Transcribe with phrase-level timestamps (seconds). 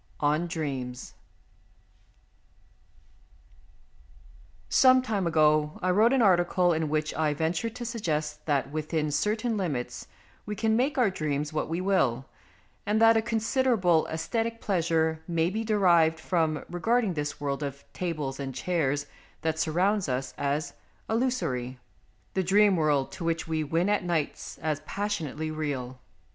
[0.01, 1.13] XIII ON DREAMS
[4.67, 9.11] SOME time ago I wrote an article in which I ventured to suggest that within
[9.11, 10.07] certain limits
[10.43, 12.25] we can make our dreams what we will,
[12.83, 18.39] and that a considerable aesthetic pleasure may be derived from regarding this world of tables
[18.39, 19.05] and chairs
[19.43, 20.73] that surrounds us as
[21.11, 21.77] illusory,
[22.33, 25.99] the dream world to which we win at nights as passionately real.